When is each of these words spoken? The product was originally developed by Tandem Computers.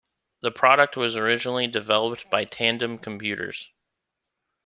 The 0.41 0.49
product 0.49 0.97
was 0.97 1.15
originally 1.15 1.67
developed 1.67 2.27
by 2.31 2.45
Tandem 2.45 2.97
Computers. 2.97 3.69